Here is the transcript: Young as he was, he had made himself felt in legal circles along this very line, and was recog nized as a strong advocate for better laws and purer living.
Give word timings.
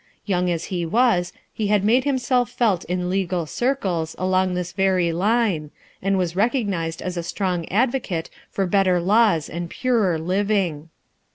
Young 0.25 0.49
as 0.49 0.63
he 0.73 0.83
was, 0.83 1.31
he 1.53 1.67
had 1.67 1.83
made 1.83 2.05
himself 2.05 2.49
felt 2.49 2.83
in 2.85 3.07
legal 3.07 3.45
circles 3.45 4.15
along 4.17 4.55
this 4.55 4.71
very 4.71 5.13
line, 5.13 5.69
and 6.01 6.17
was 6.17 6.33
recog 6.33 6.67
nized 6.67 7.03
as 7.03 7.17
a 7.17 7.21
strong 7.21 7.69
advocate 7.69 8.31
for 8.49 8.65
better 8.65 8.99
laws 8.99 9.47
and 9.47 9.69
purer 9.69 10.17
living. 10.17 10.89